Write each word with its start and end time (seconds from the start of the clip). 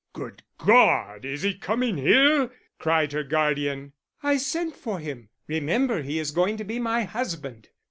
"Good 0.13 0.41
God, 0.57 1.25
is 1.25 1.43
he 1.43 1.53
coming 1.53 1.95
here?" 1.97 2.49
cried 2.79 3.11
her 3.11 3.21
guardian. 3.21 3.93
"I 4.23 4.37
sent 4.37 4.75
for 4.75 4.97
him. 4.97 5.29
Remember 5.45 6.01
he 6.01 6.17
is 6.17 6.31
going 6.31 6.57
to 6.57 6.63
be 6.63 6.79
my 6.79 7.03
husband." 7.03 7.69